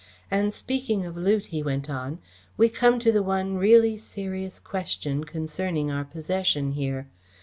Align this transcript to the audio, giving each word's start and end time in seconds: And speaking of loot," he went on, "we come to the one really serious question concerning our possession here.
And 0.31 0.51
speaking 0.51 1.05
of 1.05 1.15
loot," 1.15 1.45
he 1.45 1.61
went 1.61 1.87
on, 1.87 2.17
"we 2.57 2.69
come 2.69 2.97
to 2.97 3.11
the 3.11 3.21
one 3.21 3.57
really 3.57 3.97
serious 3.97 4.59
question 4.59 5.25
concerning 5.25 5.91
our 5.91 6.05
possession 6.05 6.71
here. 6.71 7.07